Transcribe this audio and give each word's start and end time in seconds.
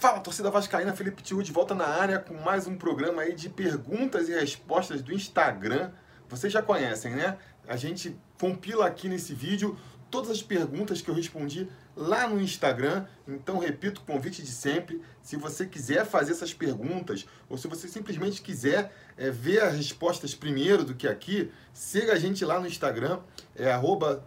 Fala, 0.00 0.18
torcida 0.18 0.50
vascaína, 0.50 0.94
Felipe 0.94 1.22
Tiru 1.22 1.42
de 1.42 1.52
volta 1.52 1.74
na 1.74 1.86
área 1.86 2.18
com 2.18 2.32
mais 2.32 2.66
um 2.66 2.74
programa 2.74 3.20
aí 3.20 3.34
de 3.34 3.50
perguntas 3.50 4.30
e 4.30 4.32
respostas 4.32 5.02
do 5.02 5.12
Instagram. 5.12 5.90
Vocês 6.26 6.50
já 6.50 6.62
conhecem, 6.62 7.14
né? 7.14 7.36
A 7.68 7.76
gente 7.76 8.16
compila 8.40 8.86
aqui 8.86 9.10
nesse 9.10 9.34
vídeo 9.34 9.78
todas 10.10 10.30
as 10.30 10.42
perguntas 10.42 11.02
que 11.02 11.10
eu 11.10 11.14
respondi 11.14 11.68
lá 11.94 12.26
no 12.26 12.40
Instagram. 12.40 13.04
Então, 13.28 13.58
repito 13.58 14.00
o 14.00 14.04
convite 14.04 14.42
de 14.42 14.50
sempre. 14.50 15.02
Se 15.20 15.36
você 15.36 15.66
quiser 15.66 16.06
fazer 16.06 16.32
essas 16.32 16.54
perguntas, 16.54 17.26
ou 17.46 17.58
se 17.58 17.68
você 17.68 17.86
simplesmente 17.86 18.40
quiser 18.40 18.90
é, 19.18 19.30
ver 19.30 19.60
as 19.62 19.76
respostas 19.76 20.34
primeiro 20.34 20.82
do 20.82 20.94
que 20.94 21.06
aqui, 21.06 21.52
siga 21.74 22.14
a 22.14 22.18
gente 22.18 22.42
lá 22.42 22.58
no 22.58 22.66
Instagram, 22.66 23.20
é 23.54 23.70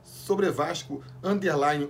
sobrevasco, 0.04 1.04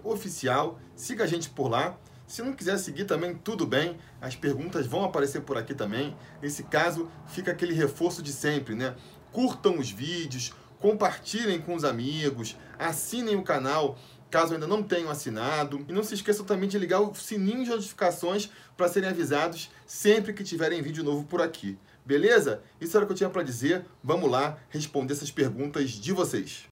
oficial. 0.06 0.80
Siga 0.96 1.26
a 1.26 1.28
gente 1.28 1.50
por 1.50 1.68
lá. 1.68 2.00
Se 2.28 2.42
não 2.42 2.54
quiser 2.54 2.78
seguir 2.78 3.06
também, 3.06 3.36
tudo 3.36 3.66
bem. 3.66 3.98
As 4.22 4.36
perguntas 4.36 4.88
vão 4.88 5.04
aparecer 5.04 5.42
por 5.42 5.58
aqui 5.58 5.74
também. 5.74 6.16
Nesse 6.42 6.64
caso, 6.64 7.10
fica 7.28 7.52
aquele 7.52 7.74
reforço 7.74 8.22
de 8.22 8.32
sempre, 8.32 8.76
né? 8.76 8.96
Curtam 9.32 9.80
os 9.80 9.90
vídeos, 9.90 10.54
compartilhem 10.80 11.62
com 11.62 11.76
os 11.76 11.84
amigos, 11.84 12.58
assinem 12.80 13.36
o 13.36 13.44
canal 13.44 13.98
caso 14.34 14.56
ainda 14.56 14.66
não 14.66 14.82
tenham 14.82 15.12
assinado. 15.12 15.86
E 15.88 15.94
não 15.94 16.04
se 16.04 16.16
esqueçam 16.16 16.44
também 16.44 16.68
de 16.68 16.80
ligar 16.80 17.00
o 17.02 17.14
sininho 17.14 17.64
de 17.64 17.70
notificações 17.70 18.50
para 18.76 18.88
serem 18.88 19.08
avisados 19.08 19.70
sempre 19.86 20.34
que 20.34 20.44
tiverem 20.44 20.82
vídeo 20.82 21.04
novo 21.04 21.24
por 21.26 21.40
aqui. 21.40 21.78
Beleza? 22.04 22.64
Isso 22.82 22.98
era 22.98 23.04
o 23.04 23.08
que 23.08 23.14
eu 23.14 23.18
tinha 23.18 23.30
para 23.30 23.44
dizer. 23.44 23.86
Vamos 24.04 24.32
lá 24.32 24.58
responder 24.70 25.14
essas 25.14 25.30
perguntas 25.30 25.92
de 25.92 26.12
vocês. 26.12 26.64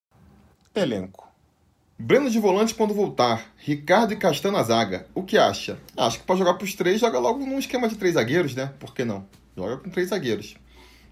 Elenco. 0.74 1.31
Breno 2.02 2.32
de 2.32 2.40
volante 2.40 2.74
quando 2.74 2.96
voltar. 2.96 3.54
Ricardo 3.58 4.12
e 4.12 4.16
Castan 4.16 4.52
na 4.52 4.64
zaga. 4.64 5.06
O 5.14 5.22
que 5.22 5.38
acha? 5.38 5.78
Acho 5.96 6.20
que 6.20 6.26
pode 6.26 6.40
jogar 6.40 6.56
para 6.56 6.66
os 6.66 6.74
três, 6.74 7.00
joga 7.00 7.20
logo 7.20 7.46
num 7.46 7.60
esquema 7.60 7.88
de 7.88 7.96
três 7.96 8.16
zagueiros, 8.16 8.56
né? 8.56 8.74
Por 8.80 8.96
que 8.96 9.06
não? 9.06 9.26
Joga 9.56 9.78
com 9.78 9.90
três 9.90 10.10
zagueiros. 10.10 10.56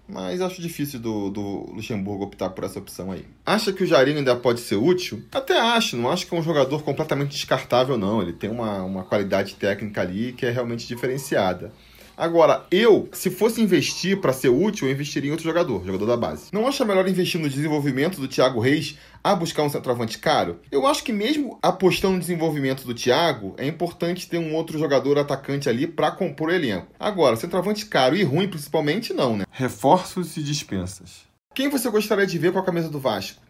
Mas 0.08 0.40
acho 0.40 0.60
difícil 0.60 0.98
do, 0.98 1.30
do 1.30 1.72
Luxemburgo 1.72 2.24
optar 2.24 2.50
por 2.50 2.64
essa 2.64 2.80
opção 2.80 3.12
aí. 3.12 3.24
Acha 3.46 3.72
que 3.72 3.84
o 3.84 3.86
Jarinho 3.86 4.18
ainda 4.18 4.34
pode 4.34 4.58
ser 4.58 4.74
útil? 4.74 5.22
Até 5.30 5.60
acho, 5.60 5.96
não 5.96 6.10
acho 6.10 6.26
que 6.26 6.34
é 6.34 6.38
um 6.38 6.42
jogador 6.42 6.82
completamente 6.82 7.30
descartável, 7.30 7.96
não. 7.96 8.20
Ele 8.20 8.32
tem 8.32 8.50
uma, 8.50 8.82
uma 8.82 9.04
qualidade 9.04 9.54
técnica 9.54 10.00
ali 10.00 10.32
que 10.32 10.44
é 10.44 10.50
realmente 10.50 10.88
diferenciada. 10.88 11.72
Agora, 12.20 12.66
eu, 12.70 13.08
se 13.12 13.30
fosse 13.30 13.62
investir 13.62 14.20
para 14.20 14.34
ser 14.34 14.50
útil, 14.50 14.86
eu 14.86 14.92
investiria 14.92 15.30
em 15.30 15.32
outro 15.32 15.46
jogador, 15.46 15.82
jogador 15.86 16.04
da 16.04 16.18
base. 16.18 16.50
Não 16.52 16.68
acha 16.68 16.84
melhor 16.84 17.08
investir 17.08 17.40
no 17.40 17.48
desenvolvimento 17.48 18.20
do 18.20 18.28
Thiago 18.28 18.60
Reis 18.60 18.98
a 19.24 19.34
buscar 19.34 19.62
um 19.62 19.70
centroavante 19.70 20.18
caro? 20.18 20.60
Eu 20.70 20.86
acho 20.86 21.02
que 21.02 21.14
mesmo 21.14 21.58
apostando 21.62 22.12
no 22.12 22.20
desenvolvimento 22.20 22.84
do 22.84 22.92
Thiago, 22.92 23.54
é 23.56 23.66
importante 23.66 24.28
ter 24.28 24.36
um 24.36 24.54
outro 24.54 24.78
jogador 24.78 25.18
atacante 25.18 25.66
ali 25.66 25.86
para 25.86 26.10
compor 26.10 26.50
o 26.50 26.52
elenco. 26.52 26.88
Agora, 27.00 27.36
centroavante 27.36 27.86
caro 27.86 28.14
e 28.14 28.22
ruim 28.22 28.48
principalmente 28.48 29.14
não, 29.14 29.38
né? 29.38 29.46
Reforços 29.50 30.36
e 30.36 30.42
dispensas. 30.42 31.22
Quem 31.54 31.70
você 31.70 31.88
gostaria 31.88 32.26
de 32.26 32.36
ver 32.36 32.52
com 32.52 32.58
a 32.58 32.64
camisa 32.64 32.90
do 32.90 33.00
Vasco? 33.00 33.40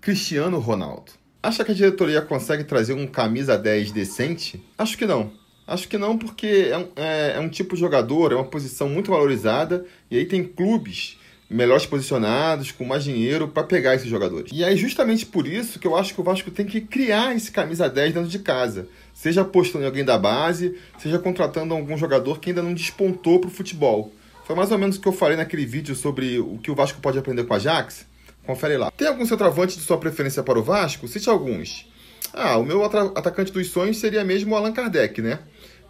Cristiano 0.00 0.60
Ronaldo. 0.60 1.10
Acha 1.42 1.64
que 1.64 1.72
a 1.72 1.74
diretoria 1.74 2.22
consegue 2.22 2.62
trazer 2.62 2.92
um 2.92 3.08
camisa 3.08 3.58
10 3.58 3.90
decente? 3.90 4.64
Acho 4.78 4.96
que 4.96 5.04
não. 5.04 5.32
Acho 5.68 5.86
que 5.86 5.98
não, 5.98 6.16
porque 6.16 6.70
é 6.70 6.78
um, 6.78 6.88
é, 6.96 7.32
é 7.36 7.40
um 7.40 7.48
tipo 7.50 7.74
de 7.74 7.80
jogador, 7.82 8.32
é 8.32 8.34
uma 8.34 8.44
posição 8.44 8.88
muito 8.88 9.10
valorizada, 9.10 9.84
e 10.10 10.16
aí 10.16 10.24
tem 10.24 10.42
clubes 10.42 11.18
melhores 11.50 11.84
posicionados, 11.86 12.70
com 12.70 12.84
mais 12.84 13.04
dinheiro 13.04 13.48
para 13.48 13.62
pegar 13.62 13.94
esses 13.94 14.08
jogadores. 14.08 14.50
E 14.52 14.64
é 14.64 14.74
justamente 14.76 15.24
por 15.24 15.46
isso 15.46 15.78
que 15.78 15.86
eu 15.86 15.96
acho 15.96 16.14
que 16.14 16.20
o 16.20 16.24
Vasco 16.24 16.50
tem 16.50 16.66
que 16.66 16.80
criar 16.80 17.34
esse 17.34 17.50
camisa 17.50 17.88
10 17.88 18.14
dentro 18.14 18.28
de 18.28 18.38
casa. 18.38 18.88
Seja 19.14 19.42
apostando 19.42 19.84
em 19.84 19.86
alguém 19.86 20.04
da 20.04 20.18
base, 20.18 20.78
seja 20.98 21.18
contratando 21.18 21.74
algum 21.74 21.96
jogador 21.96 22.38
que 22.38 22.50
ainda 22.50 22.62
não 22.62 22.74
despontou 22.74 23.38
para 23.38 23.48
o 23.48 23.52
futebol. 23.52 24.12
Foi 24.46 24.56
mais 24.56 24.70
ou 24.70 24.78
menos 24.78 24.96
o 24.96 25.00
que 25.00 25.08
eu 25.08 25.12
falei 25.12 25.36
naquele 25.36 25.66
vídeo 25.66 25.94
sobre 25.94 26.38
o 26.38 26.58
que 26.58 26.70
o 26.70 26.74
Vasco 26.74 27.00
pode 27.00 27.18
aprender 27.18 27.44
com 27.44 27.52
a 27.52 27.56
Ajax. 27.56 28.06
Confere 28.44 28.78
lá. 28.78 28.90
Tem 28.90 29.08
algum 29.08 29.26
centroavante 29.26 29.76
de 29.76 29.82
sua 29.82 29.98
preferência 29.98 30.42
para 30.42 30.58
o 30.58 30.62
Vasco? 30.62 31.06
Cite 31.08 31.28
alguns. 31.28 31.86
Ah, 32.32 32.56
o 32.56 32.64
meu 32.64 32.84
atacante 32.84 33.52
dos 33.52 33.68
sonhos 33.68 33.98
seria 33.98 34.24
mesmo 34.24 34.54
o 34.54 34.56
Allan 34.56 34.72
Kardec, 34.72 35.20
né? 35.20 35.38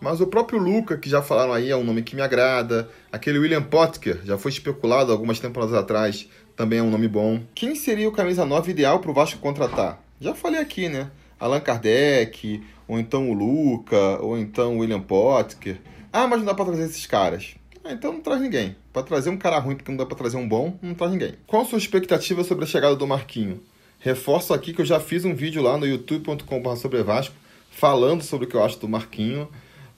Mas 0.01 0.21
o 0.21 0.27
próprio 0.27 0.59
Luca, 0.59 0.97
que 0.97 1.09
já 1.09 1.21
falaram 1.21 1.53
aí, 1.53 1.71
é 1.71 1.77
um 1.77 1.85
nome 1.85 2.03
que 2.03 2.15
me 2.15 2.23
agrada. 2.23 2.89
Aquele 3.11 3.39
William 3.39 3.63
Potker, 3.63 4.21
já 4.25 4.39
foi 4.39 4.51
especulado 4.51 5.11
algumas 5.11 5.41
temporadas 5.41 5.75
atrás, 5.75 6.29
também 6.57 6.79
é 6.79 6.83
um 6.83 6.91
nome 6.91 7.09
bom. 7.09 7.41
Quem 7.55 7.75
seria 7.75 8.09
o 8.09 8.13
camisa 8.13 8.45
9 8.45 8.71
ideal 8.71 9.01
para 9.01 9.11
o 9.11 9.15
Vasco 9.15 9.41
contratar? 9.41 10.03
Já 10.21 10.35
falei 10.35 10.61
aqui, 10.61 10.89
né? 10.89 11.11
Allan 11.39 11.61
Kardec, 11.61 12.63
ou 12.87 12.99
então 12.99 13.31
o 13.31 13.33
Luca, 13.33 14.19
ou 14.21 14.39
então 14.39 14.77
o 14.77 14.81
William 14.81 15.01
Potker. 15.01 15.81
Ah, 16.13 16.27
mas 16.27 16.41
não 16.41 16.47
dá 16.47 16.55
para 16.55 16.67
trazer 16.67 16.85
esses 16.85 17.07
caras. 17.07 17.55
Ah, 17.85 17.93
então 17.93 18.13
não 18.13 18.21
traz 18.21 18.41
ninguém. 18.41 18.77
Para 18.93 19.03
trazer 19.03 19.31
um 19.31 19.37
cara 19.37 19.59
ruim 19.59 19.77
porque 19.77 19.91
não 19.91 19.99
dá 19.99 20.07
para 20.07 20.17
trazer 20.17 20.37
um 20.37 20.49
bom, 20.49 20.77
não 20.83 20.95
traz 20.95 21.13
ninguém. 21.13 21.35
Qual 21.47 21.63
a 21.63 21.65
sua 21.65 21.79
expectativa 21.79 22.43
sobre 22.45 22.65
a 22.65 22.67
chegada 22.67 22.97
do 22.97 23.07
Marquinho? 23.07 23.63
Reforço 24.01 24.55
aqui 24.55 24.73
que 24.73 24.81
eu 24.81 24.85
já 24.85 25.01
fiz 25.01 25.25
um 25.25 25.35
vídeo 25.35 25.63
lá 25.63 25.77
no 25.77 25.87
youtube.com.br 25.87 26.77
sobre 26.77 27.03
Vasco 27.03 27.35
falando 27.71 28.23
sobre 28.23 28.47
o 28.47 28.49
que 28.49 28.57
eu 28.57 28.63
acho 28.63 28.79
do 28.79 28.89
Marquinho. 28.89 29.49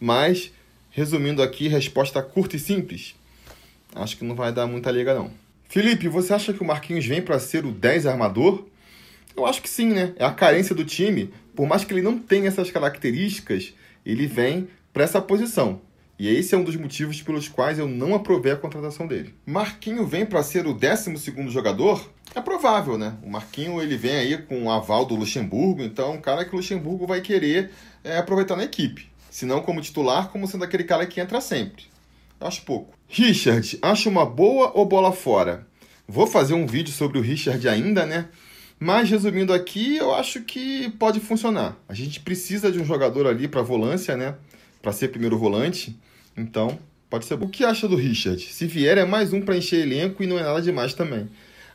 Mas, 0.01 0.51
resumindo 0.91 1.43
aqui, 1.43 1.69
resposta 1.69 2.23
curta 2.23 2.57
e 2.57 2.59
simples. 2.59 3.15
Acho 3.95 4.17
que 4.17 4.25
não 4.25 4.35
vai 4.35 4.53
dar 4.53 4.67
muita 4.67 4.91
liga, 4.91 5.15
não. 5.15 5.31
Felipe, 5.69 6.09
você 6.09 6.33
acha 6.33 6.53
que 6.53 6.63
o 6.63 6.67
Marquinhos 6.67 7.07
vem 7.07 7.23
para 7.23 7.39
ser 7.39 7.65
o 7.65 7.71
10 7.71 8.07
armador? 8.07 8.67
Eu 9.37 9.47
acho 9.47 9.63
que 9.63 9.69
sim, 9.69 9.91
né? 9.91 10.13
É 10.17 10.25
a 10.25 10.33
carência 10.33 10.75
do 10.75 10.85
time. 10.85 11.33
Por 11.55 11.67
mais 11.67 11.85
que 11.85 11.93
ele 11.93 12.03
não 12.03 12.19
tenha 12.19 12.49
essas 12.49 12.71
características, 12.71 13.73
ele 14.05 14.27
vem 14.27 14.69
para 14.93 15.05
essa 15.05 15.21
posição. 15.21 15.81
E 16.19 16.29
esse 16.29 16.55
é 16.55 16.59
um 16.59 16.65
dos 16.65 16.77
motivos 16.77 17.23
pelos 17.23 17.49
quais 17.49 17.79
eu 17.79 17.89
não 17.89 18.15
aprovei 18.15 18.53
a 18.53 18.57
contratação 18.57 19.07
dele. 19.07 19.35
Marquinho 19.47 20.07
vem 20.07 20.27
para 20.27 20.43
ser 20.43 20.67
o 20.67 20.75
12 20.75 21.15
jogador? 21.49 22.11
É 22.35 22.41
provável, 22.41 22.99
né? 22.99 23.17
O 23.23 23.31
Marquinho 23.31 23.81
ele 23.81 23.97
vem 23.97 24.17
aí 24.17 24.37
com 24.37 24.65
o 24.65 24.71
aval 24.71 25.05
do 25.05 25.17
Luxemburgo, 25.17 25.83
então 25.83 26.13
um 26.13 26.21
cara 26.21 26.45
que 26.45 26.53
o 26.53 26.57
Luxemburgo 26.57 27.07
vai 27.07 27.21
querer 27.21 27.71
é, 28.05 28.19
aproveitar 28.19 28.55
na 28.55 28.65
equipe. 28.65 29.10
Se 29.31 29.47
não 29.47 29.63
como 29.63 29.81
titular, 29.81 30.29
como 30.29 30.47
sendo 30.47 30.65
aquele 30.65 30.85
cara 30.85 31.07
que 31.07 31.21
entra 31.21 31.41
sempre. 31.41 31.85
Acho 32.41 32.63
pouco. 32.63 32.95
Richard, 33.09 33.79
acha 33.81 34.09
uma 34.09 34.27
boa 34.27 34.73
ou 34.75 34.85
bola 34.85 35.13
fora? 35.13 35.67
Vou 36.07 36.27
fazer 36.27 36.55
um 36.55 36.67
vídeo 36.67 36.93
sobre 36.93 37.19
o 37.19 37.23
Richard 37.23 37.67
ainda, 37.69 38.05
né? 38.05 38.29
Mas 38.79 39.09
resumindo 39.11 39.53
aqui, 39.53 39.97
eu 39.97 40.15
acho 40.15 40.41
que 40.41 40.91
pode 40.99 41.21
funcionar. 41.21 41.77
A 41.89 41.95
gente 41.95 42.19
precisa 42.21 42.73
de 42.73 42.81
um 42.81 42.85
jogador 42.85 43.27
ali 43.27 43.47
para 43.47 43.63
volância, 43.63 44.17
né? 44.17 44.35
Para 44.83 44.91
ser 44.91 45.09
primeiro 45.09 45.39
volante. 45.39 45.97
Então, 46.37 46.79
pode 47.09 47.27
ser 47.27 47.37
bom. 47.37 47.47
O 47.47 47.49
que 47.51 47.65
acha 47.65 47.87
do 47.87 47.95
Richard? 47.95 48.43
Se 48.43 48.67
vier, 48.67 48.99
é 48.99 49.05
mais 49.05 49.33
um 49.33 49.41
para 49.41 49.57
encher 49.57 49.87
elenco 49.87 50.23
e 50.23 50.27
não 50.27 50.39
é 50.39 50.43
nada 50.43 50.63
demais 50.63 50.95
também. 50.95 51.29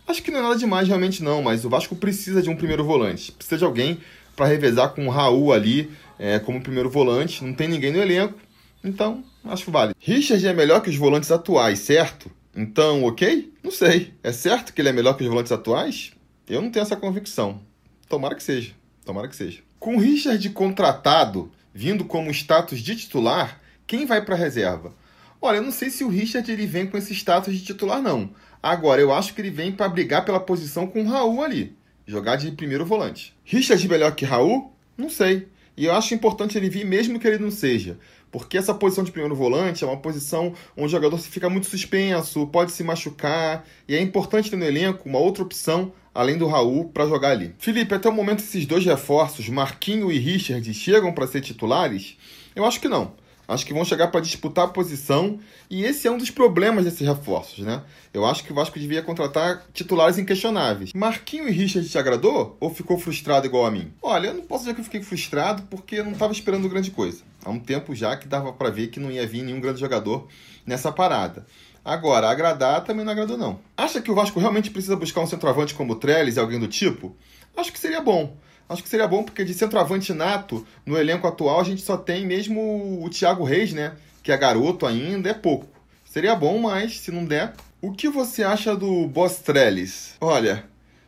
Acho 0.08 0.22
que 0.22 0.32
não 0.32 0.40
é 0.40 0.42
nada 0.42 0.56
demais 0.58 0.88
realmente 0.88 1.24
não, 1.24 1.42
mas 1.42 1.64
o 1.64 1.70
Vasco 1.70 1.96
precisa 1.96 2.42
de 2.42 2.50
um 2.50 2.56
primeiro 2.56 2.84
volante. 2.84 3.32
Precisa 3.32 3.58
de 3.58 3.64
alguém 3.64 4.00
para 4.36 4.46
revezar 4.46 4.94
com 4.94 5.08
o 5.08 5.10
Raul 5.10 5.54
ali 5.54 5.92
é, 6.20 6.40
como 6.40 6.62
primeiro 6.62 6.90
volante, 6.90 7.44
não 7.44 7.54
tem 7.54 7.68
ninguém 7.68 7.92
no 7.92 8.02
elenco, 8.02 8.38
então 8.84 9.24
acho 9.44 9.72
válido. 9.72 9.96
Richard 10.00 10.46
é 10.46 10.54
melhor 10.54 10.82
que 10.82 10.90
os 10.90 10.96
volantes 10.96 11.32
atuais, 11.32 11.80
certo? 11.80 12.32
Então, 12.56 13.04
ok? 13.04 13.54
Não 13.64 13.72
sei. 13.72 14.14
É 14.24 14.32
certo 14.32 14.74
que 14.74 14.82
ele 14.82 14.90
é 14.90 14.94
melhor 14.94 15.16
que 15.18 15.24
os 15.24 15.30
volantes 15.30 15.52
atuais? 15.52 16.12
Eu 16.48 16.62
não 16.62 16.70
tenho 16.70 16.84
essa 16.84 16.96
convicção. 16.96 17.62
Tomara 18.08 18.36
que 18.36 18.44
seja. 18.44 18.74
Tomara 19.04 19.28
que 19.28 19.36
seja. 19.36 19.62
Com 19.80 19.98
o 19.98 20.00
Richard 20.00 20.48
contratado, 20.52 21.52
vindo 21.74 22.06
como 22.06 22.32
status 22.32 22.80
de 22.80 22.96
titular, 22.96 23.60
quem 23.86 24.06
vai 24.06 24.24
para 24.24 24.36
a 24.36 24.38
reserva? 24.38 24.94
Olha, 25.42 25.58
eu 25.58 25.64
não 25.64 25.72
sei 25.72 25.90
se 25.90 26.04
o 26.04 26.10
Richard 26.10 26.50
ele 26.50 26.66
vem 26.66 26.88
com 26.88 26.98
esse 26.98 27.14
status 27.14 27.54
de 27.54 27.64
titular, 27.64 28.02
não. 28.02 28.30
Agora, 28.64 29.02
eu 29.02 29.14
acho 29.14 29.34
que 29.34 29.42
ele 29.42 29.52
vem 29.52 29.72
para 29.72 29.90
brigar 29.90 30.24
pela 30.26 30.40
posição 30.40 30.88
com 30.88 31.04
o 31.04 31.08
Raul 31.08 31.44
ali. 31.44 31.76
Jogar 32.08 32.36
de 32.36 32.52
primeiro 32.52 32.86
volante. 32.86 33.36
Richard 33.44 33.88
melhor 33.88 34.14
que 34.14 34.26
Raul? 34.26 34.72
Não 34.98 35.10
sei. 35.10 35.48
E 35.76 35.86
eu 35.86 35.94
acho 35.94 36.14
importante 36.14 36.58
ele 36.58 36.70
vir 36.70 36.86
mesmo 36.86 37.20
que 37.20 37.28
ele 37.28 37.38
não 37.38 37.52
seja. 37.52 37.98
Porque 38.32 38.58
essa 38.58 38.74
posição 38.74 39.04
de 39.04 39.12
primeiro 39.12 39.36
volante 39.36 39.84
é 39.84 39.88
uma 39.88 39.98
posição 39.98 40.54
onde 40.76 40.88
o 40.88 40.90
jogador 40.90 41.18
fica 41.18 41.50
muito 41.50 41.68
suspenso, 41.68 42.48
pode 42.48 42.72
se 42.72 42.84
machucar. 42.84 43.66
E 43.88 43.96
é 43.96 44.02
importante 44.02 44.50
ter 44.50 44.56
no 44.56 44.66
elenco 44.66 45.10
uma 45.10 45.20
outra 45.20 45.44
opção, 45.44 45.92
além 46.14 46.38
do 46.38 46.48
Raul, 46.48 46.90
para 46.90 47.08
jogar 47.08 47.32
ali. 47.32 47.56
Felipe, 47.58 47.94
até 47.94 48.08
o 48.08 48.14
momento 48.14 48.40
esses 48.40 48.66
dois 48.66 48.86
reforços, 48.86 49.50
Marquinho 49.50 50.12
e 50.12 50.20
Richard, 50.20 50.74
chegam 50.74 51.14
para 51.14 51.28
ser 51.28 51.42
titulares? 51.42 52.18
Eu 52.56 52.66
acho 52.66 52.80
que 52.80 52.88
não. 52.88 53.14
Acho 53.48 53.66
que 53.66 53.74
vão 53.74 53.86
chegar 53.86 54.08
para 54.08 54.22
disputar 54.22 54.66
a 54.66 54.70
posição 54.70 55.40
e 55.70 55.84
esse 55.84 56.08
é 56.08 56.12
um 56.12 56.18
dos 56.18 56.32
problemas 56.32 56.86
desses 56.86 57.08
reforços, 57.08 57.66
né? 57.66 57.84
Eu 58.14 58.26
acho 58.26 58.44
que 58.44 58.52
o 58.52 58.56
Vasco 58.56 58.80
devia 58.80 59.02
contratar 59.02 59.64
titulares 59.74 60.18
inquestionáveis. 60.18 60.92
Marquinho 60.94 61.48
e 61.48 61.52
Richard 61.52 61.88
te 61.88 61.98
agradou 61.98 62.58
ou 62.60 62.70
ficou 62.70 62.98
frustrado 62.98 63.46
igual 63.46 63.66
a 63.66 63.72
mim? 63.72 63.92
Olha, 64.02 64.28
eu 64.28 64.34
não 64.34 64.44
posso 64.44 64.64
dizer 64.64 64.74
que 64.74 64.82
eu 64.82 64.86
fiquei 64.86 65.04
frustrado 65.04 65.64
porque 65.64 65.96
eu 65.96 66.04
não 66.04 66.14
estava 66.14 66.34
esperando 66.34 66.70
grande 66.70 66.92
coisa. 66.92 67.24
Há 67.44 67.50
um 67.50 67.60
tempo 67.60 67.94
já 67.94 68.16
que 68.18 68.28
dava 68.28 68.52
para 68.54 68.70
ver 68.70 68.88
que 68.88 69.00
não 69.00 69.12
ia 69.12 69.28
vir 69.28 69.44
nenhum 69.44 69.60
grande 69.60 69.80
jogador 69.80 70.28
nessa 70.66 70.92
parada. 70.92 71.46
Agora, 71.84 72.30
agradar 72.30 72.84
também 72.84 73.06
não 73.06 73.12
agradou 73.12 73.38
não. 73.38 73.60
Acha 73.78 74.02
que 74.02 74.10
o 74.10 74.16
Vasco 74.16 74.40
realmente 74.40 74.72
precisa 74.72 74.96
buscar 74.96 75.22
um 75.22 75.28
centroavante 75.28 75.76
como 75.76 75.94
o 75.94 75.96
Trellis 75.96 76.36
e 76.36 76.40
alguém 76.40 76.60
do 76.60 76.68
tipo? 76.68 77.16
Acho 77.56 77.72
que 77.72 77.80
seria 77.80 78.02
bom. 78.02 78.36
Acho 78.68 78.82
que 78.82 78.90
seria 78.90 79.08
bom 79.08 79.24
porque 79.24 79.46
de 79.46 79.54
centroavante 79.54 80.14
nato, 80.14 80.66
no 80.86 80.98
elenco 80.98 81.28
atual, 81.28 81.60
a 81.60 81.64
gente 81.64 81.82
só 81.82 81.96
tem 81.98 82.26
mesmo 82.26 83.04
o 83.04 83.10
Thiago 83.10 83.44
Reis, 83.44 83.74
né? 83.74 83.94
Que 84.24 84.32
é 84.32 84.38
garoto 84.38 84.86
ainda, 84.86 85.30
é 85.30 85.34
pouco. 85.34 85.68
Seria 86.04 86.36
bom, 86.36 86.60
mas 86.60 87.00
se 87.00 87.12
não 87.12 87.26
der. 87.26 87.54
O 87.82 87.92
que 87.92 88.10
você 88.10 88.44
acha 88.44 88.76
do 88.76 89.08
Boss 89.08 89.38
Trellis? 89.40 90.16
Olha, 90.20 90.66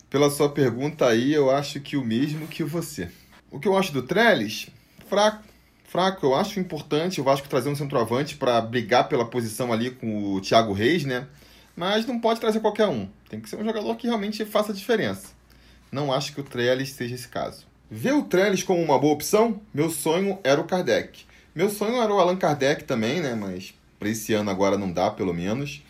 pela 0.10 0.30
sua 0.30 0.50
pergunta 0.50 1.08
aí, 1.08 1.34
eu 1.34 1.50
acho 1.50 1.80
que 1.80 1.98
o 1.98 2.04
mesmo 2.04 2.48
que 2.48 2.64
você. 2.64 3.10
O 3.50 3.60
que 3.60 3.68
eu 3.68 3.78
acho 3.78 3.92
do 3.92 4.04
Trellis? 4.04 4.68
Fraco. 5.10 5.44
Fraco, 5.86 6.26
eu 6.26 6.36
acho 6.36 6.60
importante 6.60 7.22
o 7.22 7.24
Vasco 7.24 7.48
trazer 7.48 7.70
um 7.70 7.76
centroavante 7.76 8.36
para 8.36 8.60
brigar 8.60 9.08
pela 9.08 9.26
posição 9.26 9.72
ali 9.72 9.92
com 9.92 10.34
o 10.34 10.42
Thiago 10.42 10.74
Reis, 10.74 11.06
né? 11.06 11.26
Mas 11.76 12.06
não 12.06 12.20
pode 12.20 12.42
trazer 12.42 12.60
qualquer 12.60 12.88
um. 12.88 13.08
Tem 13.30 13.40
que 13.40 13.50
ser 13.50 13.56
um 13.56 13.64
jogador 13.64 13.96
que 13.96 14.06
realmente 14.06 14.44
faça 14.44 14.74
diferença. 14.74 15.37
Não 15.92 16.12
acho 16.12 16.34
que 16.34 16.42
o 16.42 16.44
Trellis 16.44 16.92
seja 16.92 17.16
esse 17.16 17.28
caso. 17.28 17.66
Ver 17.90 18.14
o 18.14 18.24
Trellis 18.24 18.64
como 18.64 18.82
uma 18.82 19.00
boa 19.00 19.14
opção? 19.14 19.62
Meu 19.74 19.90
sonho 19.90 20.40
era 20.44 20.60
o 20.60 20.66
Kardec. 20.66 21.26
Meu 21.56 21.70
sonho 21.70 22.02
era 22.02 22.14
o 22.14 22.20
Allan 22.20 22.36
Kardec 22.36 22.84
também, 22.84 23.22
né? 23.22 23.34
Mas 23.34 23.74
para 23.98 24.10
esse 24.10 24.34
ano 24.34 24.52
agora 24.52 24.78
não 24.78 24.92
dá, 24.92 25.10
pelo 25.10 25.34
menos. 25.34 25.82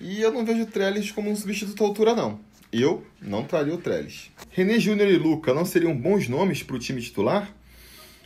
E 0.00 0.20
eu 0.20 0.32
não 0.32 0.44
vejo 0.44 0.62
o 0.62 0.66
Trellis 0.66 1.10
como 1.10 1.30
um 1.30 1.36
substituto 1.36 1.82
à 1.82 1.86
altura, 1.86 2.14
não. 2.14 2.40
Eu 2.72 3.06
não 3.20 3.44
traria 3.44 3.72
o 3.72 3.78
Trellis. 3.78 4.30
René 4.50 4.78
Júnior 4.78 5.08
e 5.08 5.16
Luca 5.16 5.54
não 5.54 5.64
seriam 5.64 5.96
bons 5.96 6.28
nomes 6.28 6.62
para 6.62 6.76
o 6.76 6.78
time 6.78 7.00
titular? 7.00 7.50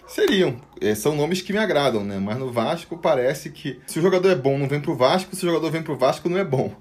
Seriam. 0.07 0.61
É, 0.81 0.95
são 0.95 1.15
nomes 1.15 1.41
que 1.41 1.53
me 1.53 1.59
agradam, 1.59 2.05
né? 2.05 2.19
Mas 2.19 2.39
no 2.39 2.53
Vasco 2.53 2.99
parece 2.99 3.51
que 3.51 3.81
se 3.87 3.99
o 3.99 4.03
jogador 4.03 4.31
é 4.31 4.35
bom 4.35 4.59
não 4.59 4.69
vem 4.69 4.81
para 4.81 4.91
o 4.91 4.97
Vasco, 4.97 5.35
se 5.37 5.45
o 5.45 5.49
jogador 5.49 5.71
vem 5.71 5.83
para 5.83 5.93
o 5.93 5.97
Vasco 5.97 6.29
não 6.29 6.39
é 6.39 6.45
bom. 6.45 6.75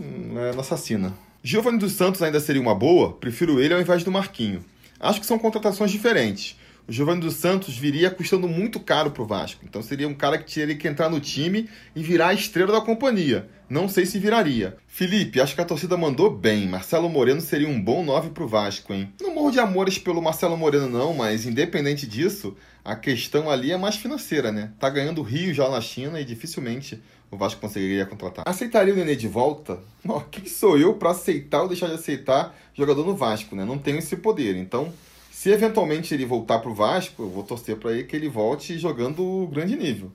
Hum, 0.00 0.38
é 0.38 0.52
nossa 0.54 0.76
sina. 0.76 1.14
Giovanni 1.46 1.76
dos 1.76 1.92
Santos 1.92 2.22
ainda 2.22 2.40
seria 2.40 2.62
uma 2.62 2.74
boa? 2.74 3.12
Prefiro 3.12 3.60
ele 3.60 3.74
ao 3.74 3.80
invés 3.80 4.02
do 4.02 4.10
Marquinho. 4.10 4.64
Acho 4.98 5.20
que 5.20 5.26
são 5.26 5.38
contratações 5.38 5.90
diferentes. 5.90 6.58
O 6.88 6.92
Giovanni 6.92 7.20
dos 7.20 7.34
Santos 7.34 7.76
viria 7.76 8.10
custando 8.10 8.48
muito 8.48 8.80
caro 8.80 9.10
para 9.10 9.22
o 9.22 9.26
Vasco. 9.26 9.62
Então 9.62 9.82
seria 9.82 10.08
um 10.08 10.14
cara 10.14 10.38
que 10.38 10.50
teria 10.50 10.74
que 10.74 10.88
entrar 10.88 11.10
no 11.10 11.20
time 11.20 11.68
e 11.94 12.02
virar 12.02 12.28
a 12.28 12.34
estrela 12.34 12.72
da 12.72 12.80
companhia. 12.80 13.46
Não 13.68 13.90
sei 13.90 14.06
se 14.06 14.18
viraria. 14.18 14.78
Felipe, 14.86 15.38
acho 15.38 15.54
que 15.54 15.60
a 15.60 15.66
torcida 15.66 15.98
mandou 15.98 16.30
bem. 16.30 16.66
Marcelo 16.66 17.10
Moreno 17.10 17.42
seria 17.42 17.68
um 17.68 17.78
bom 17.78 18.02
9 18.02 18.30
para 18.30 18.44
o 18.44 18.48
Vasco, 18.48 18.94
hein? 18.94 19.12
Não 19.20 19.34
morro 19.34 19.50
de 19.50 19.60
amores 19.60 19.98
pelo 19.98 20.22
Marcelo 20.22 20.56
Moreno, 20.56 20.88
não, 20.88 21.12
mas 21.12 21.44
independente 21.44 22.06
disso, 22.06 22.56
a 22.82 22.96
questão 22.96 23.50
ali 23.50 23.70
é 23.70 23.76
mais 23.76 23.96
financeira, 23.96 24.50
né? 24.50 24.72
Tá 24.78 24.88
ganhando 24.88 25.20
Rio 25.20 25.52
já 25.52 25.68
na 25.68 25.82
China 25.82 26.18
e 26.18 26.24
dificilmente 26.24 27.02
o 27.34 27.38
Vasco 27.38 27.60
conseguiria 27.60 28.06
contratar. 28.06 28.44
Aceitaria 28.46 28.92
o 28.92 28.96
Nenê 28.96 29.16
de 29.16 29.28
volta? 29.28 29.78
Quem 30.30 30.46
sou 30.46 30.78
eu 30.78 30.94
para 30.94 31.10
aceitar 31.10 31.62
ou 31.62 31.68
deixar 31.68 31.88
de 31.88 31.94
aceitar 31.94 32.54
jogador 32.74 33.04
no 33.04 33.14
Vasco, 33.14 33.54
né? 33.54 33.64
Não 33.64 33.78
tenho 33.78 33.98
esse 33.98 34.16
poder. 34.16 34.56
Então, 34.56 34.92
se 35.30 35.50
eventualmente 35.50 36.14
ele 36.14 36.24
voltar 36.24 36.58
para 36.60 36.70
o 36.70 36.74
Vasco, 36.74 37.22
eu 37.22 37.28
vou 37.28 37.42
torcer 37.42 37.76
para 37.76 37.92
ele 37.92 38.04
que 38.04 38.16
ele 38.16 38.28
volte 38.28 38.78
jogando 38.78 39.48
grande 39.52 39.76
nível. 39.76 40.10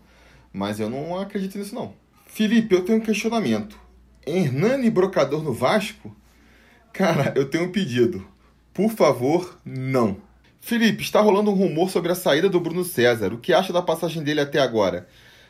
Mas 0.51 0.80
eu 0.80 0.89
não 0.89 1.19
acredito 1.19 1.57
nisso 1.57 1.75
não. 1.75 1.94
Felipe, 2.25 2.74
eu 2.74 2.83
tenho 2.83 2.98
um 2.98 3.01
questionamento. 3.01 3.77
Hernani 4.25 4.89
Brocador 4.89 5.44
no 5.44 5.54
Vasco? 5.54 6.16
Cara, 6.94 7.33
eu 7.36 7.50
tenho 7.50 7.66
um 7.66 7.71
pedido. 7.71 8.25
Por 8.74 8.92
favor, 8.92 9.57
não. 9.66 10.18
Felipe, 10.62 11.04
está 11.04 11.21
rolando 11.21 11.51
um 11.51 11.56
rumor 11.56 11.89
sobre 11.89 12.12
a 12.12 12.16
saída 12.16 12.50
do 12.50 12.60
Bruno 12.60 12.83
César. 12.83 13.33
O 13.33 13.38
que 13.38 13.54
acha 13.54 13.74
da 13.74 13.81
passagem 13.81 14.24
dele 14.24 14.42
até 14.42 14.60
agora? 14.60 15.07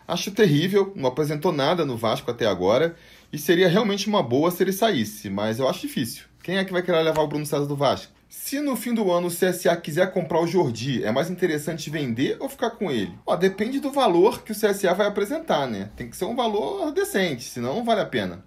Acho 0.10 0.32
terrível, 0.32 0.92
não 0.96 1.08
apresentou 1.08 1.52
nada 1.52 1.86
no 1.86 1.96
Vasco 1.96 2.32
até 2.32 2.48
agora 2.48 2.96
e 3.32 3.38
seria 3.38 3.70
realmente 3.70 4.08
uma 4.08 4.24
boa 4.24 4.50
se 4.50 4.64
ele 4.64 4.74
saísse, 4.74 5.30
mas 5.30 5.60
eu 5.60 5.70
acho 5.70 5.82
difícil. 5.82 6.24
Quem 6.42 6.58
é 6.58 6.66
que 6.66 6.72
vai 6.72 6.82
querer 6.82 7.04
levar 7.04 7.22
o 7.22 7.28
Bruno 7.28 7.46
César 7.46 7.68
do 7.68 7.76
Vasco? 7.76 8.12
Se 8.28 8.60
no 8.60 8.76
fim 8.76 8.92
do 8.92 9.12
ano 9.12 9.28
o 9.28 9.32
CSA 9.32 9.76
quiser 9.78 10.12
comprar 10.12 10.42
o 10.42 10.48
Jordi, 10.48 11.04
é 11.04 11.12
mais 11.12 11.30
interessante 11.30 11.92
vender 11.92 12.38
ou 12.40 12.50
ficar 12.50 12.72
com 12.72 12.90
ele? 12.90 13.14
Ó, 13.24 13.36
depende 13.36 13.80
do 13.80 13.92
valor 13.92 14.42
que 14.42 14.52
o 14.52 14.56
CSA 14.56 14.96
vai 14.96 15.06
apresentar, 15.06 15.68
né? 15.68 15.92
Tem 15.96 16.10
que 16.10 16.18
ser 16.18 16.26
um 16.26 16.36
valor 16.36 16.92
decente, 16.92 17.44
senão 17.44 17.76
não 17.76 17.86
vale 17.86 18.02
a 18.02 18.06
pena. 18.06 18.44